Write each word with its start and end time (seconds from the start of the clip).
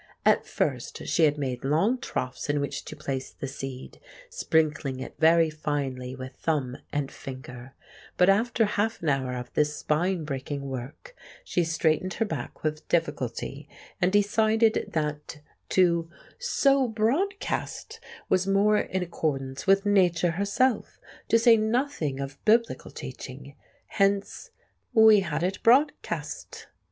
At 0.25 0.47
first 0.47 1.05
she 1.05 1.25
had 1.25 1.37
made 1.37 1.63
long 1.63 1.99
troughs 1.99 2.49
in 2.49 2.59
which 2.59 2.85
to 2.85 2.95
place 2.95 3.29
the 3.29 3.47
seed, 3.47 3.99
sprinkling 4.31 4.99
it 4.99 5.13
very 5.19 5.51
finely 5.51 6.15
with 6.15 6.33
thumb 6.37 6.77
and 6.91 7.11
finger; 7.11 7.75
but 8.17 8.27
after 8.27 8.65
half 8.65 9.03
an 9.03 9.09
hour 9.09 9.33
of 9.35 9.53
this 9.53 9.77
spine 9.77 10.23
breaking 10.25 10.67
work 10.67 11.15
she 11.43 11.63
straightened 11.63 12.15
her 12.15 12.25
back 12.25 12.63
with 12.63 12.87
difficulty, 12.89 13.69
and 14.01 14.11
decided 14.11 14.89
that 14.93 15.39
to 15.69 16.09
"sow 16.39 16.87
broadcast" 16.87 17.99
was 18.27 18.47
more 18.47 18.79
in 18.79 19.03
accordance 19.03 19.67
with 19.67 19.85
Nature 19.85 20.31
herself, 20.31 20.99
to 21.29 21.37
say 21.37 21.57
nothing 21.57 22.19
of 22.19 22.43
Biblical 22.43 22.89
teaching. 22.89 23.55
Hence 23.85 24.49
we 24.93 25.19
had 25.19 25.43
it 25.43 25.61
broadcast. 25.61 26.65